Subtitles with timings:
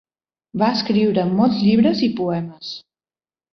[0.61, 2.75] Va escriure molts llibres i poemes.